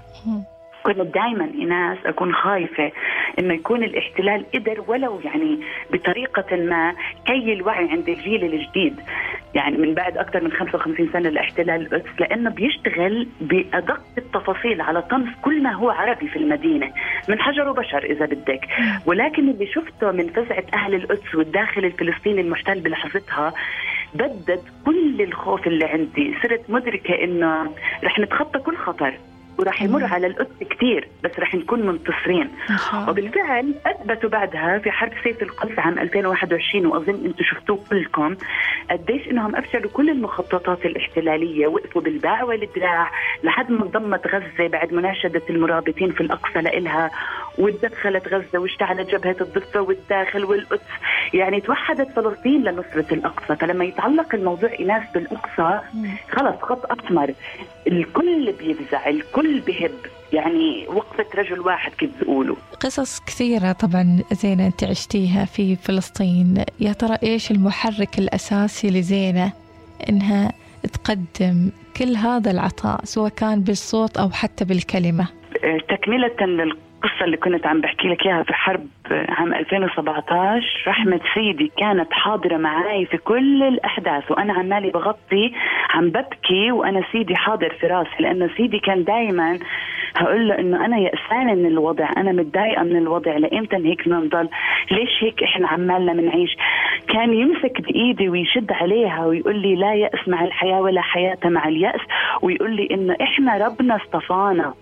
كنت 0.83 1.01
دائما 1.01 1.51
ايناس 1.55 1.99
أكون 2.07 2.35
خايفة 2.35 2.93
إنه 3.39 3.55
يكون 3.55 3.85
الاحتلال 3.85 4.45
قدر 4.55 4.85
ولو 4.87 5.21
يعني 5.25 5.61
بطريقة 5.93 6.57
ما 6.57 6.95
كي 7.27 7.53
الوعي 7.53 7.91
عند 7.91 8.09
الجيل 8.09 8.45
الجديد. 8.45 9.01
يعني 9.55 9.77
من 9.79 9.95
بعد 9.95 10.17
أكثر 10.17 10.45
من 10.45 10.53
55 10.53 11.11
سنة 11.13 11.29
لاحتلال 11.29 11.81
القدس 11.87 12.21
لأنه 12.21 12.51
بيشتغل 12.51 13.29
بأدق 13.41 14.01
التفاصيل 14.19 14.81
على 14.81 15.03
طمس 15.03 15.29
كل 15.43 15.63
ما 15.63 15.73
هو 15.73 15.91
عربي 15.91 16.29
في 16.29 16.37
المدينة 16.37 16.93
من 17.29 17.41
حجر 17.41 17.69
وبشر 17.69 18.05
إذا 18.05 18.27
بدك. 18.27 18.69
ولكن 19.07 19.49
اللي 19.49 19.67
شفته 19.67 20.11
من 20.13 20.27
فزعة 20.29 20.65
أهل 20.75 20.95
القدس 20.95 21.35
والداخل 21.35 21.85
الفلسطيني 21.85 22.41
المحتل 22.41 22.81
بلحظتها 22.81 23.53
بدد 24.15 24.61
كل 24.85 25.23
الخوف 25.23 25.67
اللي 25.67 25.85
عندي. 25.85 26.35
صرت 26.43 26.71
مدركة 26.71 27.25
إنه 27.25 27.75
رح 28.05 28.19
نتخطى 28.19 28.59
كل 28.59 28.77
خطر. 28.77 29.15
وراح 29.61 29.83
يمر 29.83 30.05
على 30.05 30.27
القدس 30.27 30.69
كثير 30.71 31.09
بس 31.25 31.31
راح 31.39 31.55
نكون 31.55 31.87
منتصرين. 31.87 32.51
وبالفعل 33.11 33.75
أثبتوا 33.87 34.31
بعدها 34.31 34.79
في 34.79 34.91
حرب 34.91 35.13
سيف 35.25 35.43
القدس 35.43 35.79
عام 35.79 35.99
2021 35.99 36.87
وأظن 36.87 37.25
أنتم 37.25 37.45
شفتوه 37.45 37.79
كلكم 37.91 38.37
قديش 38.91 39.29
إنهم 39.29 39.57
أفشلوا 39.57 39.91
كل 39.91 40.11
المخططات 40.11 40.87
الاحتلالية 40.87 41.67
وقفوا 41.67 42.03
بالباع 42.03 42.45
والدراع 42.45 43.11
لحد 43.45 43.71
ما 43.71 43.83
انضمت 43.83 44.27
غزة 44.27 44.69
بعد 44.69 44.93
مناشدة 44.93 45.43
المرابطين 45.51 46.11
في 46.13 46.21
الأقصى 46.21 46.61
لإلها 46.61 47.11
وتدخلت 47.59 48.29
غزة 48.29 48.59
واشتعلت 48.59 49.11
جبهة 49.11 49.37
الضفة 49.41 49.81
والداخل 49.81 50.45
والقدس. 50.45 50.81
يعني 51.35 51.61
توحدت 51.61 52.11
فلسطين 52.11 52.63
لنصرة 52.63 53.15
الأقصى. 53.15 53.57
فلما 53.57 53.85
يتعلق 53.85 54.35
الموضوع 54.35 54.71
ايناس 54.79 55.03
بالأقصى 55.15 55.81
خلص 56.31 56.57
خط 56.63 56.93
أحمر. 56.93 57.35
الكل 57.87 58.53
بيفزع 58.59 59.09
الكل 59.09 59.61
بهب 59.61 59.91
يعني 60.33 60.87
وقفة 60.89 61.27
رجل 61.35 61.61
واحد 61.61 61.93
كيف 61.93 62.11
بيقولوا. 62.21 62.57
قصص 62.81 63.21
كثيرة 63.21 63.73
طبعا 63.73 64.23
زينة 64.33 64.67
أنت 64.67 64.85
عشتيها 64.85 65.45
في 65.45 65.77
فلسطين. 65.77 66.65
يا 66.81 66.93
ترى 66.93 67.17
إيش 67.23 67.51
المحرك 67.51 68.19
الأساسي 68.19 68.91
لزينة 68.91 69.53
إنها 70.09 70.53
تقدم 70.93 71.71
كل 71.97 72.17
هذا 72.17 72.51
العطاء 72.51 73.05
سواء 73.05 73.29
كان 73.29 73.61
بالصوت 73.61 74.17
أو 74.17 74.31
حتى 74.31 74.65
بالكلمة؟ 74.65 75.29
تكملة 75.89 76.29
القصة 77.05 77.25
اللي 77.25 77.37
كنت 77.37 77.67
عم 77.67 77.81
بحكي 77.81 78.09
لك 78.09 78.27
إياها 78.27 78.43
في 78.43 78.55
حرب 78.55 78.87
عام 79.11 79.55
2017 79.55 80.67
رحمة 80.87 81.21
سيدي 81.35 81.73
كانت 81.77 82.13
حاضرة 82.13 82.57
معي 82.57 83.07
في 83.07 83.17
كل 83.17 83.63
الأحداث 83.63 84.31
وأنا 84.31 84.53
عمالي 84.53 84.91
بغطي 84.91 85.53
عم 85.91 86.11
ببكي 86.11 86.73
وأنا 86.73 87.03
سيدي 87.13 87.37
حاضر 87.37 87.75
في 87.81 87.87
راسي 87.87 88.11
لأنه 88.21 88.51
سيدي 88.57 88.79
كان 88.79 89.05
دائما 89.05 89.59
هقول 90.21 90.49
له 90.49 90.59
إنه 90.59 90.85
أنا 90.87 90.99
يأسانة 90.99 91.55
من 91.55 91.67
الوضع 91.67 92.09
أنا 92.17 92.33
متضايقة 92.33 92.83
من 92.83 92.97
الوضع 92.97 93.37
لإمتى 93.37 93.77
هيك 93.77 94.09
نضل؟ 94.09 94.49
ليش 94.91 95.11
هيك 95.23 95.43
إحنا 95.43 95.69
عمالنا 95.69 96.13
بنعيش 96.13 96.57
كان 97.09 97.33
يمسك 97.35 97.81
بإيدي 97.81 98.29
ويشد 98.29 98.73
عليها 98.73 99.27
ويقول 99.27 99.57
لي 99.57 99.75
لا 99.75 99.95
يأس 99.95 100.29
مع 100.29 100.45
الحياة 100.45 100.81
ولا 100.81 101.01
حياة 101.01 101.39
مع 101.45 101.69
اليأس 101.69 102.01
ويقول 102.43 102.77
لي 102.77 102.89
إنه 102.91 103.17
إحنا 103.23 103.67
ربنا 103.67 103.97
اصطفانا 103.97 104.75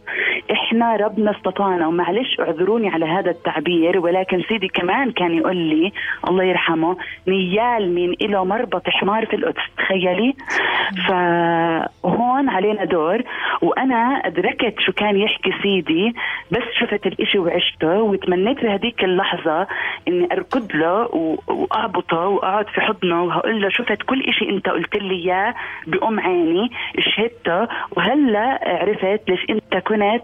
إحنا 0.53 0.97
ربنا 0.97 1.31
اصطفانا 1.31 1.87
ومعلش 1.87 2.41
اعذروني 2.41 2.89
على 2.89 3.07
هذا 3.07 3.31
التعبير 3.31 3.99
ولكن 3.99 4.43
سيدي 4.49 4.69
كمان 4.69 5.11
كان 5.11 5.35
يقول 5.35 5.57
لي 5.57 5.93
الله 6.29 6.45
يرحمه 6.45 6.97
نيال 7.29 7.95
مين 7.95 8.15
له 8.23 8.45
مربط 8.45 8.89
حمار 8.89 9.27
في 9.27 9.37
القدس 9.37 9.63
تخيلي؟ 9.79 10.35
فهون 11.09 12.49
علينا 12.49 12.85
دور 12.85 13.23
وأنا 13.63 13.97
أدركت 14.25 14.75
شو 14.81 14.93
كان 14.93 15.17
يحكي 15.29 15.53
سيدي 15.63 16.15
بس 16.51 16.63
شفت 16.81 17.07
الإشي 17.07 17.39
وعشته 17.39 18.03
وتمنيت 18.03 18.59
في 18.59 18.69
هذيك 18.69 19.05
اللحظة 19.05 19.67
إني 20.09 20.29
أركض 20.33 20.73
له 20.77 21.09
واعبطه 21.49 22.27
وأقعد 22.27 22.67
في 22.69 22.81
حضنه 22.81 23.23
وهقول 23.25 23.61
له 23.63 23.69
شفت 23.69 24.03
كل 24.03 24.23
إشي 24.25 24.49
أنت 24.51 24.69
قلت 24.69 24.97
لي 24.97 25.15
إياه 25.15 25.55
بأم 25.87 26.21
عيني 26.21 26.71
شهدته 26.99 27.69
وهلأ 27.97 28.61
عرفت 28.81 29.21
ليش 29.31 29.47
أنت 29.51 29.77
كنت 29.87 30.23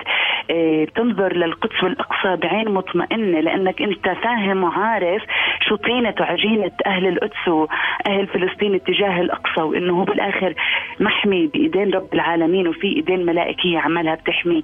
آه 0.50 0.84
تنظر 0.84 1.37
للقدس 1.37 1.82
والاقصى 1.82 2.37
بعين 2.37 2.68
مطمئنة 2.70 3.40
لأنك 3.40 3.82
أنت 3.82 4.08
فاهم 4.08 4.64
وعارف 4.64 5.23
شو 5.68 5.76
طينة 5.76 6.14
وعجينة 6.20 6.70
أهل 6.87 7.06
القدس 7.08 7.49
وأهل 7.49 8.26
فلسطين 8.26 8.75
اتجاه 8.75 9.20
الأقصى 9.20 9.61
وإنه 9.61 10.00
هو 10.00 10.04
بالآخر 10.04 10.54
محمي 11.00 11.46
بإيدين 11.46 11.94
رب 11.94 12.14
العالمين 12.14 12.68
وفي 12.68 12.87
إيدين 12.87 13.26
ملائكية 13.26 13.78
عمالها 13.78 14.14
بتحميه 14.14 14.62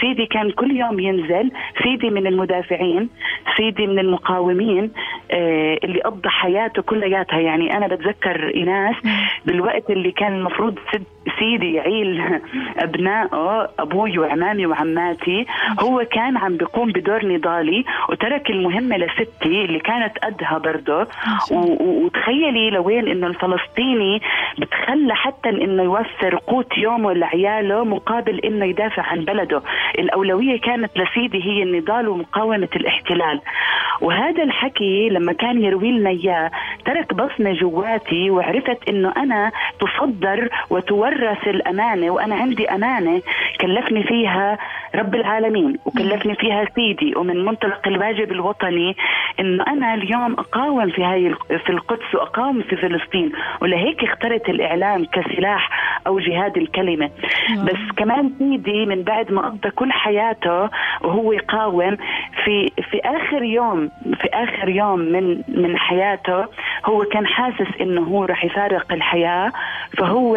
سيدي 0.00 0.26
كان 0.26 0.50
كل 0.50 0.70
يوم 0.76 1.00
ينزل 1.00 1.50
سيدي 1.82 2.10
من 2.10 2.26
المدافعين 2.26 3.08
سيدي 3.56 3.86
من 3.86 3.98
المقاومين 3.98 4.90
اللي 5.84 6.00
قضى 6.00 6.28
حياته 6.28 6.82
كلياتها. 6.82 7.38
يعني 7.38 7.76
أنا 7.76 7.86
بتذكر 7.86 8.54
إيناس 8.54 8.96
بالوقت 9.46 9.90
اللي 9.90 10.12
كان 10.12 10.34
المفروض 10.34 10.78
سيدي 11.38 11.74
يعيل 11.74 12.40
أبنائه 12.78 13.68
أبوي 13.78 14.18
وعمامي 14.18 14.66
وعماتي. 14.66 15.46
هو 15.80 16.04
كان 16.12 16.36
عم 16.36 16.56
بيقوم 16.56 16.92
بدور 16.92 17.26
نضالي 17.26 17.84
وترك 18.08 18.50
المهمة 18.50 18.96
لستي 18.96 19.64
اللي 19.64 19.78
كانت 19.78 20.18
قدها 20.18 20.58
برضه. 20.58 21.06
وتخيلي 21.80 22.70
لوين 22.70 23.08
إنه 23.08 23.26
الفلسطيني 23.26 24.20
بتخلى 24.58 25.14
حتى 25.14 25.48
إنه 25.48 25.82
يوفر 25.82 26.36
قوت 26.46 26.78
يومه 26.78 27.12
لعياله 27.12 27.84
مقابل 27.84 28.38
إنه 28.38 28.64
يدافع 28.64 29.02
عن 29.02 29.24
بلده. 29.24 29.62
الأولوية 29.98 30.60
كانت 30.60 30.90
لسيدي 30.98 31.44
هي 31.44 31.62
النضال 31.62 32.08
ومقاومة 32.08 32.68
الاحتلال. 32.76 33.40
وهذا 34.00 34.42
الحكي 34.42 35.08
لما 35.20 35.32
كان 35.32 35.64
يروي 35.64 35.90
لنا 35.92 36.10
إياه 36.10 36.50
ترك 36.84 37.14
بصمة 37.14 37.52
جواتي 37.52 38.30
وعرفت 38.30 38.88
إنه 38.88 39.12
أنا 39.16 39.52
تصدر 39.80 40.48
وتورث 40.70 41.48
الأمانة 41.48 42.10
وأنا 42.10 42.34
عندي 42.34 42.68
أمانة 42.68 43.22
كلفني 43.60 44.02
فيها 44.04 44.58
رب 44.94 45.14
العالمين 45.14 45.78
وكلفني 45.84 46.34
فيها 46.34 46.64
سيدي 46.74 47.16
ومن 47.16 47.44
منطلق 47.44 47.88
الواجب 47.88 48.32
الوطني 48.32 48.96
إنه 49.40 49.64
أنا 49.68 49.94
اليوم 49.94 50.32
أقاوم 50.32 50.90
في 50.90 51.04
هاي 51.04 51.34
في 51.64 51.70
القدس 51.70 52.14
وأقاوم 52.14 52.62
في 52.62 52.76
فلسطين. 52.76 53.32
ولهيك 53.62 54.04
اخترت 54.04 54.48
الإعلام 54.48 55.04
كسلاح 55.04 55.70
أو 56.06 56.18
جهاد 56.18 56.56
الكلمة. 56.56 57.10
بس 57.64 57.96
كمان 57.96 58.32
سيدي 58.38 58.86
من 58.86 59.02
بعد 59.02 59.32
ما 59.32 59.42
قضى 59.42 59.70
كل 59.70 59.92
حياته 59.92 60.70
وهو 61.00 61.32
يقاوم 61.32 61.96
في 62.44 62.70
في 62.90 63.00
آخر 63.04 63.42
يوم 63.42 63.90
في 64.20 64.28
آخر 64.32 64.68
يوم 64.68 64.98
من 64.98 65.42
من 65.48 65.76
حياته 65.76 66.44
هو 66.86 67.04
كان 67.12 67.26
حاسس 67.26 67.80
إنه 67.80 68.00
هو 68.02 68.24
راح 68.24 68.44
يفارق 68.44 68.92
الحياة. 68.92 69.52
فهو 69.98 70.36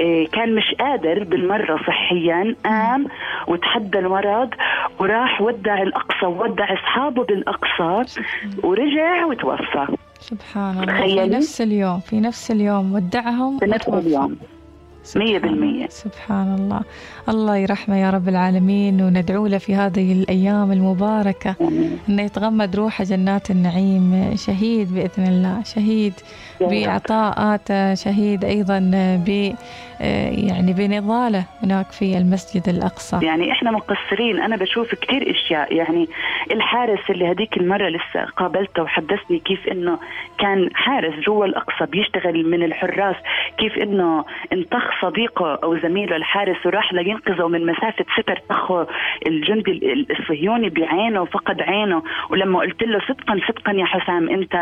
آه، 0.00 0.24
كان 0.32 0.54
مش 0.54 0.74
قادر 0.78 1.24
بالمرة 1.24 1.76
صحيا 1.86 2.54
قام 2.64 3.06
وتحدى 3.46 3.98
المرض 3.98 4.50
وراح 4.98 5.42
ودع 5.42 5.82
الأقصى 5.82 6.26
وودع 6.26 6.72
أصحابه 6.72 7.24
بالأقصى 7.24 8.20
ورجع 8.62 9.24
وتوفى. 9.24 9.86
سبحان 10.20 10.88
الله 10.88 11.24
في 11.24 11.30
نفس 11.36 11.60
اليوم 11.60 12.00
في 12.00 12.20
نفس 12.20 12.50
اليوم 12.50 12.94
ودعهم 12.94 13.58
في 13.58 13.66
نفس 13.66 13.88
اليوم. 13.88 14.36
مية 15.16 15.38
بالمية. 15.38 15.86
سبحان 15.88 16.54
الله. 16.54 16.80
الله 17.28 17.56
يرحمه 17.56 17.96
يا 17.96 18.10
رب 18.10 18.28
العالمين 18.28 19.02
وندعو 19.02 19.46
له 19.46 19.58
في 19.58 19.74
هذه 19.74 20.12
الأيام 20.12 20.72
المباركة 20.72 21.56
أنه 22.08 22.22
يتغمد 22.22 22.76
روحه 22.76 23.04
جنات 23.04 23.50
النعيم 23.50 24.36
شهيد 24.36 24.94
بإذن 24.94 25.26
الله 25.26 25.62
شهيد 25.62 26.12
بعطاءاته 26.60 27.94
شهيد 27.94 28.44
أيضا 28.44 28.78
ب 29.26 29.54
يعني 30.00 30.72
بنضاله 30.72 31.44
هناك 31.62 31.92
في 31.92 32.18
المسجد 32.18 32.68
الأقصى. 32.68 33.18
يعني 33.22 33.52
إحنا 33.52 33.70
مقصرين. 33.70 34.40
أنا 34.40 34.56
بشوف 34.56 34.94
كثير 34.94 35.30
أشياء. 35.30 35.74
يعني 35.74 36.08
الحارس 36.50 37.10
اللي 37.10 37.26
هذيك 37.30 37.56
المرة 37.56 37.88
لسه 37.88 38.24
قابلته 38.36 38.82
وحدثني 38.82 39.38
كيف 39.38 39.68
إنه 39.68 39.98
كان 40.38 40.70
حارس 40.74 41.14
جوا 41.26 41.46
الأقصى 41.46 41.86
بيشتغل 41.86 42.50
من 42.50 42.62
الحراس 42.62 43.16
كيف 43.58 43.78
إنه 43.78 44.24
انطخ 44.52 44.93
صديقه 45.02 45.54
أو 45.54 45.78
زميله 45.78 46.16
الحارس 46.16 46.66
وراح 46.66 46.92
لينقذه 46.92 47.48
من 47.48 47.66
مسافة 47.66 48.04
ستر 48.20 48.38
طخه 48.48 48.86
الجندي 49.26 50.06
الصهيوني 50.10 50.68
بعينه 50.68 51.22
وفقد 51.22 51.62
عينه. 51.62 52.02
ولما 52.30 52.58
قلت 52.58 52.82
له 52.82 53.00
صدقا 53.08 53.40
صدقا 53.48 53.72
يا 53.72 53.84
حسام 53.84 54.28
أنت 54.28 54.54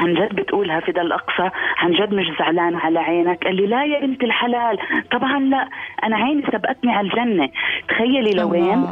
عن 0.00 0.14
جد 0.14 0.34
بتقولها 0.34 0.80
في 0.80 0.92
ده 0.92 1.02
الأقصى 1.02 1.50
عن 1.78 1.92
جد 1.92 2.14
مش 2.14 2.26
زعلان 2.38 2.76
على 2.76 2.98
عينك. 2.98 3.44
قال 3.44 3.56
لي 3.56 3.66
لا 3.66 3.84
يا 3.84 4.00
بنت 4.00 4.24
الحلال. 4.24 4.78
طبعا 5.10 5.38
لا. 5.38 5.68
أنا 6.04 6.16
عيني 6.16 6.42
سبقتني 6.42 6.92
على 6.92 7.08
الجنة. 7.08 7.48
تخيلي 7.88 8.30
لوين 8.30 8.86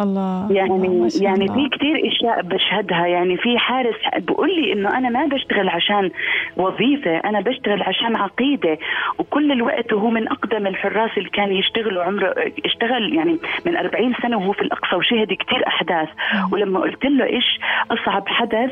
الله, 0.00 0.52
يعني 0.52 0.86
الله 0.86 1.08
يعني 1.20 1.44
الله. 1.44 1.54
في 1.54 1.76
كثير 1.76 2.08
أشياء 2.08 2.42
بشهدها. 2.42 3.06
يعني 3.06 3.36
في 3.36 3.58
حارس 3.58 3.94
بقول 4.16 4.60
لي 4.60 4.72
إنه 4.72 4.98
أنا 4.98 5.08
ما 5.08 5.26
بشتغل 5.26 5.68
عشان 5.68 6.10
وظيفة 6.56 7.16
أنا 7.16 7.40
بشتغل 7.40 7.82
عشان 7.82 8.16
عقيدة. 8.16 8.78
وكل 9.18 9.52
الوقت 9.52 9.92
وهو 9.92 10.10
من 10.10 10.28
أقدم 10.28 10.66
الحراس 10.66 11.10
اللي 11.18 11.30
كان 11.30 11.52
يشتغل 11.52 11.98
عمره 11.98 12.34
اشتغل 12.64 13.14
يعني 13.14 13.38
من 13.66 13.76
40 13.76 14.14
سنة 14.22 14.38
وهو 14.38 14.52
في 14.52 14.62
الأقصى 14.62 14.96
وشهد 14.96 15.32
كثير 15.32 15.66
أحداث. 15.66 16.08
ولما 16.52 16.80
قلت 16.80 17.04
له 17.04 17.24
إيش 17.24 17.60
أصعب 17.90 18.28
حدث 18.28 18.70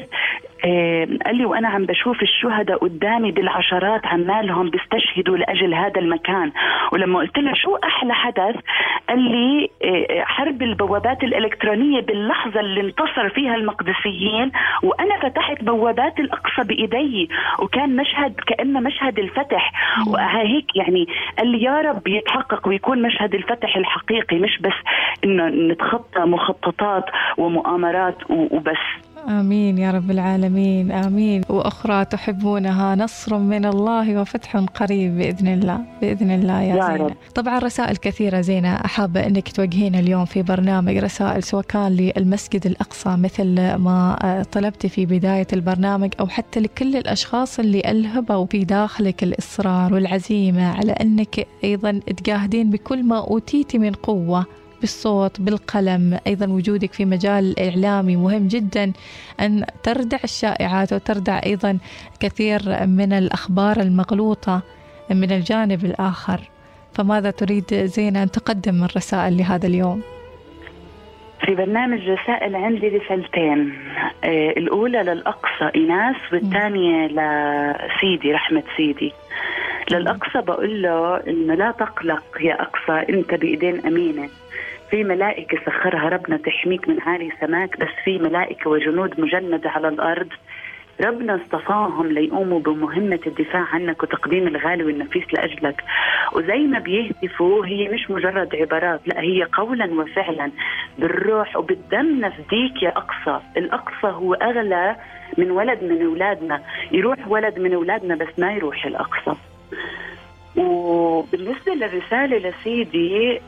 قال 1.26 1.36
لي 1.36 1.44
وأنا 1.44 1.68
عم 1.68 1.86
بشوف 1.86 2.22
الشهداء 2.22 2.78
قدامي 2.78 3.32
بالعشرات 3.32 4.06
عمالهم 4.06 4.70
بيستشهدوا 4.70 5.36
لأجل 5.36 5.74
هذا 5.74 6.00
المكان. 6.00 6.52
ولما 6.92 7.18
قلت 7.18 7.38
له 7.38 7.54
شو 7.54 7.76
أحلى 7.76 8.14
حدث 8.14 8.56
قال 9.08 9.18
لي 9.18 9.70
آه، 9.84 10.24
حرب 10.24 10.62
البوابات 10.62 11.22
الإلكترونية 11.24 12.00
باللحظة 12.00 12.60
اللي 12.60 12.80
انتصر 12.80 13.28
فيها 13.28 13.54
المقدسيين 13.54 14.52
وأنا 14.82 15.18
فتحت 15.22 15.64
بوابات 15.64 16.20
الأقصى 16.20 16.62
بإيدي 16.68 17.28
وكان 17.58 17.96
مشهد 17.96 18.34
كانه 18.46 18.80
مشهد 18.80 19.18
الفتح. 19.18 19.72
وهيك 20.06 20.76
يعني 20.76 21.06
قال 21.38 21.46
لي 21.48 21.62
يا 21.62 21.80
رب 21.80 22.08
يتحقق 22.08 22.68
ويكون 22.68 23.02
مشهد 23.02 23.34
الفتح 23.34 23.76
الحقيقي 23.76 24.38
مش 24.38 24.58
بس 24.60 24.74
إنه 25.24 25.48
نتخطى 25.48 26.20
مخططات 26.20 27.04
ومؤامرات 27.38 28.30
وبس. 28.30 29.05
آمين 29.28 29.78
يا 29.78 29.90
رب 29.90 30.10
العالمين 30.10 30.90
آمين. 30.92 31.42
وأخرى 31.48 32.04
تحبونها 32.04 32.94
نصر 32.94 33.38
من 33.38 33.64
الله 33.64 34.20
وفتح 34.20 34.56
قريب 34.56 35.18
بإذن 35.18 35.48
الله 35.48 35.80
بإذن 36.02 36.30
الله 36.30 36.62
يا, 36.62 36.76
يا 36.76 36.86
زينة. 36.86 37.06
رب. 37.06 37.14
طبعا 37.34 37.58
رسائل 37.58 37.96
كثيرة 37.96 38.40
زينة. 38.40 38.74
حابة 38.76 39.26
أنك 39.26 39.48
توجهين 39.52 39.94
اليوم 39.94 40.24
في 40.24 40.42
برنامج 40.42 40.96
رسائل 40.96 41.42
سواء 41.42 41.62
كان 41.64 41.92
للمسجد 41.92 42.66
الأقصى 42.66 43.16
مثل 43.16 43.74
ما 43.74 44.18
آه، 44.24 44.42
طلبت 44.42 44.86
في 44.86 45.06
بداية 45.06 45.46
البرنامج 45.52 46.12
أو 46.20 46.26
حتى 46.26 46.60
لكل 46.60 46.96
الأشخاص 46.96 47.58
اللي 47.58 47.82
ألهبوا 47.90 48.46
في 48.46 48.64
داخلك 48.64 49.22
الإصرار 49.22 49.94
والعزيمة 49.94 50.68
على 50.72 50.92
أنك 50.92 51.46
أيضا 51.64 52.00
تجاهدين 52.16 52.70
بكل 52.70 53.02
ما 53.02 53.18
أوتيتي 53.18 53.78
من 53.78 53.92
قوة. 53.92 54.46
بالصوت 54.80 55.40
بالقلم. 55.40 56.18
أيضا 56.26 56.46
وجودك 56.46 56.92
في 56.92 57.04
مجال 57.04 57.44
الإعلامي 57.58 58.16
مهم 58.16 58.48
جدا 58.48 58.92
أن 59.40 59.64
تردع 59.82 60.18
الشائعات 60.24 60.92
وتردع 60.92 61.40
أيضا 61.46 61.78
كثير 62.20 62.60
من 62.86 63.12
الأخبار 63.12 63.80
المغلوطة 63.80 64.62
من 65.10 65.32
الجانب 65.32 65.84
الآخر. 65.84 66.40
فماذا 66.94 67.30
تريد 67.30 67.74
زينة 67.74 68.22
أن 68.22 68.30
تقدم 68.30 68.74
من 68.74 68.88
رسائل 68.96 69.36
لهذا 69.36 69.66
اليوم؟ 69.66 70.02
في 71.46 71.54
برنامج 71.54 72.00
رسائل 72.08 72.56
عندي 72.56 72.88
رسالتين 72.88 73.78
آه 74.24 74.50
الأولى 74.50 75.02
للأقصى 75.02 75.70
إيناس 75.74 76.16
والثانية 76.32 77.06
لسيدي 77.06 78.32
رحمة 78.32 78.62
سيدي. 78.76 79.12
للأقصى 79.90 80.40
بقول 80.40 80.82
له 80.82 81.16
إنه 81.16 81.54
لا 81.54 81.70
تقلق 81.70 82.24
يا 82.40 82.62
أقصى 82.62 83.12
أنت 83.12 83.34
بإيدين 83.34 83.86
أمينة. 83.86 84.28
في 84.90 85.04
ملائكة 85.04 85.58
سخرها 85.66 86.08
ربنا 86.08 86.36
تحميك 86.36 86.88
من 86.88 87.00
عالي 87.00 87.32
سماك 87.40 87.80
بس 87.80 87.88
في 88.04 88.18
ملائكة 88.18 88.70
وجنود 88.70 89.20
مجندة 89.20 89.70
على 89.70 89.88
الأرض. 89.88 90.28
ربنا 91.04 91.34
اصطفاهم 91.34 92.06
ليقوموا 92.06 92.60
بمهمة 92.60 93.20
الدفاع 93.26 93.66
عنك 93.72 94.02
وتقديم 94.02 94.46
الغالي 94.46 94.84
والنفيس 94.84 95.24
لأجلك. 95.32 95.84
وزي 96.32 96.58
ما 96.58 96.78
بيهتفوا 96.78 97.66
هي 97.66 97.88
مش 97.88 98.10
مجرد 98.10 98.56
عبارات 98.56 99.00
لا 99.06 99.20
هي 99.20 99.42
قولا 99.52 100.00
وفعلا 100.00 100.50
بالروح 100.98 101.56
وبالدم 101.56 102.20
نفديك 102.20 102.82
يا 102.82 102.88
أقصى. 102.88 103.40
الأقصى 103.56 104.06
هو 104.06 104.34
أغلى 104.34 104.96
من 105.38 105.50
ولد 105.50 105.84
من 105.84 106.02
أولادنا. 106.06 106.62
يروح 106.92 107.28
ولد 107.28 107.58
من 107.58 107.74
أولادنا 107.74 108.14
بس 108.14 108.38
ما 108.38 108.52
يروح 108.52 108.86
الأقصى. 108.86 109.40
وبالنسبة 110.56 111.74
للرسالة 111.74 112.36
لسيدي 112.50 113.40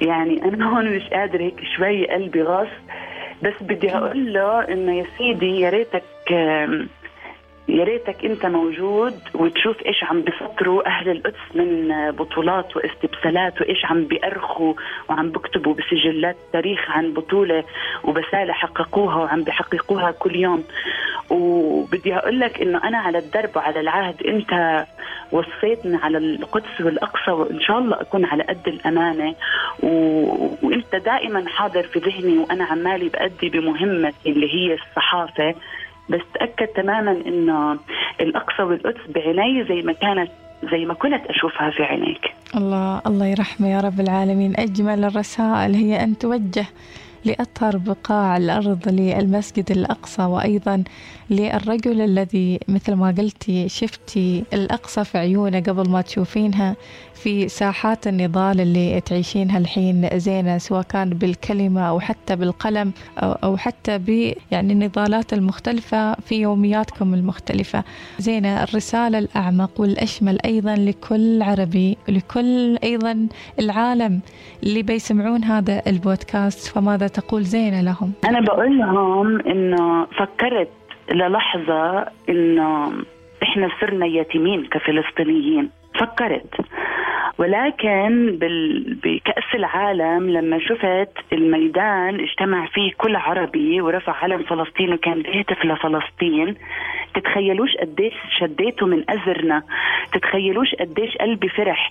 يعني 0.00 0.44
أنا 0.44 0.64
هون 0.70 0.96
مش 0.96 1.08
قادر 1.08 1.40
هيك 1.40 1.60
شوي 1.76 2.10
قلبي 2.10 2.42
غص 2.42 2.68
بس 3.42 3.54
بدي 3.60 3.96
أقول 3.96 4.32
له 4.32 4.60
إنه 4.68 4.98
يا 4.98 5.06
سيدي 5.18 5.60
يا 5.60 5.70
ريتك 5.70 6.04
يا 7.68 7.84
ريتك 7.84 8.24
أنت 8.24 8.46
موجود 8.46 9.14
وتشوف 9.34 9.86
إيش 9.86 10.04
عم 10.04 10.20
بفكروا 10.20 10.86
أهل 10.86 11.08
القدس 11.10 11.54
من 11.54 11.88
بطولات 12.10 12.76
واستبسالات 12.76 13.60
وإيش 13.60 13.84
عم 13.84 14.04
بيأرخوا 14.04 14.74
وعم 15.08 15.30
بكتبوا 15.30 15.74
بسجلات 15.74 16.36
تاريخ 16.52 16.90
عن 16.90 17.12
بطولة 17.12 17.64
وبسالة 18.04 18.52
حققوها 18.52 19.16
وعم 19.16 19.42
بيحققوها 19.42 20.10
كل 20.10 20.36
يوم. 20.36 20.64
وبدي 21.30 22.14
أقول 22.14 22.40
لك 22.40 22.62
إنه 22.62 22.88
أنا 22.88 22.98
على 22.98 23.18
الدرب 23.18 23.50
وعلى 23.56 23.80
العهد 23.80 24.22
أنت 24.22 24.84
وصيتني 25.32 25.96
على 25.96 26.18
القدس 26.18 26.80
والأقصى 26.80 27.30
وإن 27.30 27.60
شاء 27.60 27.78
الله 27.78 28.00
أكون 28.00 28.24
على 28.24 28.42
قد 28.42 28.68
الأمانة. 28.68 29.34
و... 29.82 29.88
وإنت 30.62 30.96
دائما 31.04 31.48
حاضر 31.48 31.82
في 31.82 31.98
ذهني 31.98 32.38
وأنا 32.38 32.64
عمالي 32.64 33.08
بأدي 33.08 33.48
بمهمتي 33.48 34.30
اللي 34.30 34.54
هي 34.54 34.74
الصحافة. 34.74 35.54
بس 36.08 36.20
تأكد 36.34 36.66
تماما 36.66 37.10
انه 37.26 37.78
الأقصى 38.20 38.62
والقدس 38.62 39.00
بعيني 39.14 39.64
زي 39.64 39.82
ما 39.82 39.92
كانت 39.92 40.30
زي 40.72 40.84
ما 40.84 40.94
كنت 40.94 41.26
أشوفها 41.26 41.70
في 41.70 41.82
عينيك. 41.82 42.34
الله 42.56 43.02
الله 43.06 43.26
يرحمه 43.26 43.68
يا 43.68 43.80
رب 43.80 44.00
العالمين. 44.00 44.52
أجمل 44.56 45.04
الرسائل 45.04 45.74
هي 45.74 46.04
أن 46.04 46.18
توجه 46.18 46.66
لأطهر 47.24 47.76
بقاع 47.76 48.36
الأرض 48.36 48.88
للمسجد 48.88 49.70
الأقصى 49.70 50.22
وأيضا 50.22 50.84
للرجل 51.30 52.00
الذي 52.00 52.60
مثل 52.68 52.92
ما 52.92 53.14
قلتي 53.18 53.68
شفتي 53.68 54.44
الأقصى 54.52 55.04
في 55.04 55.18
عيونه 55.18 55.60
قبل 55.60 55.88
ما 55.90 56.00
تشوفينها 56.00 56.76
في 57.14 57.48
ساحات 57.48 58.06
النضال 58.06 58.60
اللي 58.60 59.00
تعيشينها 59.00 59.58
الحين 59.58 60.08
زينة 60.14 60.58
سواء 60.58 60.82
كان 60.82 61.10
بالكلمة 61.10 61.80
أو 61.88 62.00
حتى 62.00 62.36
بالقلم 62.36 62.92
أو, 63.18 63.56
حتى 63.56 63.98
ب 63.98 64.34
يعني 64.50 64.72
النضالات 64.72 65.32
المختلفة 65.32 66.14
في 66.14 66.34
يومياتكم 66.34 67.14
المختلفة. 67.14 67.84
زينة 68.18 68.62
الرسالة 68.62 69.18
الأعمق 69.18 69.80
والأشمل 69.80 70.38
أيضا 70.44 70.74
لكل 70.76 71.42
عربي 71.42 71.98
لكل 72.08 72.76
أيضا 72.84 73.28
العالم 73.58 74.20
اللي 74.62 74.82
بيسمعون 74.82 75.44
هذا 75.44 75.82
البودكاست. 75.86 76.66
فماذا 76.66 77.06
تقول 77.10 77.42
زينة 77.42 77.80
لهم؟ 77.80 78.12
أنا 78.24 78.40
بقول 78.40 78.78
لهم 78.78 79.40
إنه 79.40 80.04
فكرت 80.06 80.70
للحظة 81.12 82.06
إنه 82.28 82.92
إحنا 83.42 83.68
صرنا 83.80 84.06
يتيمين 84.06 84.66
كفلسطينيين 84.66 85.70
فكرت 86.00 86.54
ولكن 87.38 88.36
بال... 88.40 88.94
بكأس 88.94 89.54
العالم 89.54 90.30
لما 90.30 90.58
شفت 90.58 91.12
الميدان 91.32 92.20
اجتمع 92.20 92.66
فيه 92.66 92.92
كل 92.98 93.16
عربي 93.16 93.80
ورفع 93.80 94.12
علم 94.12 94.42
فلسطين 94.42 94.92
وكان 94.92 95.22
بيهتف 95.22 95.64
لفلسطين 95.64 96.54
تتخيلوش 97.14 97.76
قديش 97.76 98.14
شديته 98.38 98.86
من 98.86 99.04
أزرنا. 99.10 99.62
تتخيلوش 100.12 100.74
قديش 100.74 101.16
قلبي 101.16 101.48
فرح. 101.48 101.90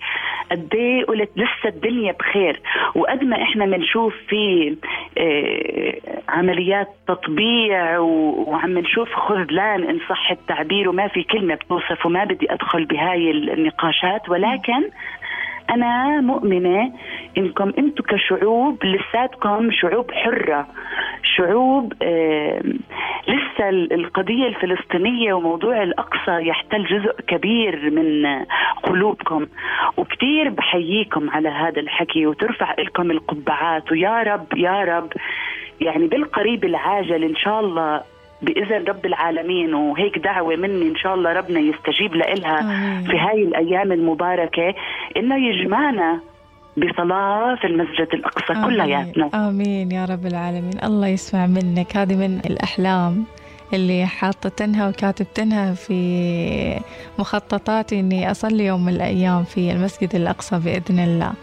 قديه 0.52 1.04
قلت 1.06 1.30
لسه 1.36 1.70
الدنيا 1.70 2.12
بخير. 2.12 2.62
وقد 2.96 3.24
ما 3.24 3.44
إحنا 3.44 3.66
بنشوف 3.66 4.14
في 4.28 4.76
آه 5.18 5.94
عمليات 6.30 6.88
تطبيع 7.08 8.00
وعم 8.00 8.78
نشوف 8.78 9.14
خذلان 9.14 9.84
إن 9.84 10.00
صح 10.10 10.32
التعبير 10.32 10.90
وما 10.90 11.08
في 11.08 11.24
كلمة 11.24 11.56
بتوصف 11.56 12.06
وما 12.06 12.24
بدي 12.24 12.54
أدخل 12.54 12.86
بهاي 12.86 13.32
النقاشات. 13.32 14.30
ولكن 14.30 14.90
أنا 15.70 16.22
مؤمنة 16.22 16.92
إنكم 17.38 17.74
أنتم 17.78 18.04
كشعوب 18.04 18.86
لساتكم 18.86 19.72
شعوب 19.72 20.12
حرة. 20.12 20.68
شعوب 21.24 21.94
آه 22.02 22.62
لسه 23.60 23.70
القضية 23.70 24.48
الفلسطينية 24.48 25.34
وموضوع 25.34 25.84
الأقصى 25.84 26.48
يحتل 26.48 26.86
جزء 26.86 27.22
كبير 27.28 27.92
من 27.92 28.26
قلوبكم. 28.84 29.46
وكثير 29.98 30.50
بحييكم 30.50 31.30
على 31.30 31.50
هذا 31.50 31.80
الحكي 31.82 32.26
وترفع 32.26 32.76
لكم 32.80 33.12
القبعات. 33.12 33.92
ويا 33.92 34.24
رب 34.24 34.58
يا 34.58 34.84
رب 34.84 35.14
يعني 35.82 36.08
بالقريب 36.08 36.66
العاجل 36.66 37.24
إن 37.24 37.36
شاء 37.36 37.60
الله 37.60 38.02
بإذن 38.42 38.86
رب 38.88 39.06
العالمين. 39.06 39.74
وهيك 39.74 40.18
دعوة 40.18 40.56
مني 40.56 40.88
إن 40.88 40.96
شاء 40.96 41.16
الله 41.16 41.34
ربنا 41.34 41.60
يستجيب 41.60 42.16
لها 42.16 42.58
في 43.04 43.18
هاي 43.18 43.44
الأيام 43.44 43.92
المباركة 43.92 44.76
إنه 45.18 45.36
يجمعنا 45.48 46.20
بصلاة 46.78 47.56
في 47.56 47.68
المسجد 47.68 48.08
الأقصى 48.14 48.54
كلياتنا. 48.66 49.30
آمين 49.34 49.92
يا 49.92 50.06
رب 50.06 50.26
العالمين. 50.26 50.78
الله 50.84 51.08
يسمع 51.08 51.48
منك. 51.48 51.98
هذه 51.98 52.16
من 52.16 52.40
الأحلام. 52.46 53.26
اللي 53.74 54.06
حاطتنها 54.06 54.90
وكاتبتنها 54.90 55.74
في 55.74 56.80
مخططاتي 57.20 58.00
إني 58.00 58.32
أصلي 58.32 58.66
يوم 58.66 58.86
من 58.86 58.94
الأيام 58.94 59.44
في 59.44 59.72
المسجد 59.72 60.16
الأقصى 60.16 60.60
بإذن 60.60 61.00
الله. 61.00 61.34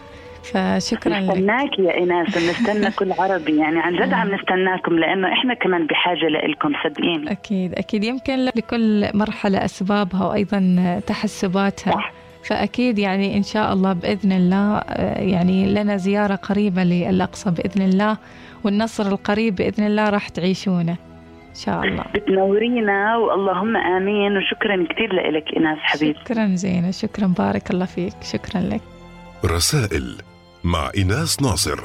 فشكرا 0.43 1.19
لك. 1.19 1.29
نستناك 1.29 1.79
يا 1.79 1.93
إيناس 1.93 2.37
ونستنى 2.37 2.91
كل 2.91 3.11
عربي. 3.11 3.57
يعني 3.57 3.79
عن 3.79 3.95
جد 3.95 4.13
عم 4.13 4.35
نستناكم 4.35 4.93
لأنه 4.93 5.33
إحنا 5.33 5.53
كمان 5.53 5.87
بحاجة 5.87 6.27
لكم 6.49 6.73
صدقيني. 6.83 7.31
أكيد 7.31 7.73
أكيد. 7.73 8.03
يمكن 8.03 8.45
لكل 8.45 9.09
مرحلة 9.13 9.65
أسبابها 9.65 10.25
وأيضا 10.25 11.01
تحسباتها. 11.07 11.91
صح. 11.91 12.13
فأكيد 12.43 12.99
يعني 12.99 13.37
إن 13.37 13.43
شاء 13.43 13.73
الله 13.73 13.93
بإذن 13.93 14.31
الله 14.31 14.81
يعني 15.15 15.73
لنا 15.73 15.97
زيارة 15.97 16.35
قريبة 16.35 16.83
للأقصى 16.83 17.51
بإذن 17.51 17.81
الله 17.81 18.17
والنصر 18.63 19.07
القريب 19.07 19.55
بإذن 19.55 19.85
الله 19.87 20.09
راح 20.09 20.29
تعيشونه 20.29 20.95
شاء 21.65 21.83
الله. 21.83 22.03
بتنورينا 22.15 23.17
واللهم 23.17 23.77
آمين 23.77 24.37
وشكرا 24.37 24.87
كثير 24.89 25.13
لك 25.13 25.43
إناس 25.57 25.77
حبيبي 25.81 26.19
شكرا 26.19 26.55
زينة 26.55 26.91
شكرا 26.91 27.27
بارك 27.37 27.71
الله 27.71 27.85
فيك. 27.85 28.13
شكرا 28.33 28.61
لك. 28.61 28.81
رسائل 29.45 30.17
مع 30.63 30.91
إناس 30.97 31.41
ناصر. 31.41 31.75